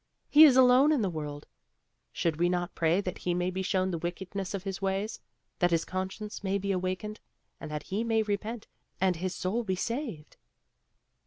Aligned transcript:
He 0.31 0.45
is 0.45 0.57
alone 0.57 0.91
in 0.91 1.03
the 1.03 1.11
world. 1.11 1.45
Should 2.11 2.41
not 2.41 2.69
we 2.71 2.73
pray 2.73 3.01
that 3.01 3.19
he 3.19 3.35
may 3.35 3.51
be 3.51 3.61
shown 3.61 3.91
the 3.91 3.99
wickedness 3.99 4.55
of 4.55 4.63
his 4.63 4.81
ways, 4.81 5.19
that 5.59 5.69
his 5.69 5.85
conscience 5.85 6.43
may 6.43 6.57
be 6.57 6.71
awakened 6.71 7.19
and 7.59 7.69
that 7.69 7.83
he 7.83 8.03
may 8.03 8.23
repent 8.23 8.65
and 8.99 9.17
his 9.17 9.35
soul 9.35 9.63
be 9.63 9.75
saved?" 9.75 10.37